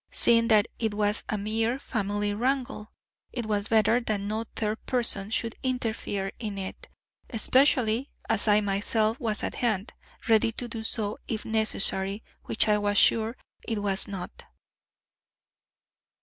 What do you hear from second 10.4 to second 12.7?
to do so if necessary, which